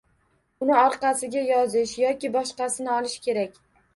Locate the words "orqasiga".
0.83-1.43